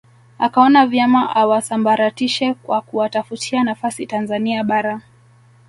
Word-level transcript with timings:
Akaona 0.39 0.87
vyema 0.87 1.35
awasambaratishe 1.35 2.53
kwa 2.53 2.81
kuwatafutia 2.81 3.63
nafasi 3.63 4.05
Tanzania 4.07 4.63
Bara 4.63 5.01